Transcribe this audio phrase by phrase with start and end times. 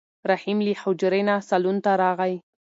[0.31, 2.35] رحیم له حجرې نه صالون ته راغی.